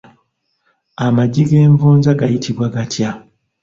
[1.05, 3.09] Amagi g'envunza gayitibwa gatya?